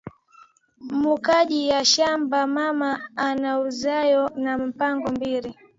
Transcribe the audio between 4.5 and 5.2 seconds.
mpango